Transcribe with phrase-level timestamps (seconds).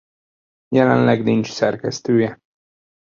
[0.69, 2.39] Jelenleg nincs szerkesztője.